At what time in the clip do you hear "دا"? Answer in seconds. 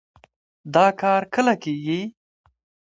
0.73-0.85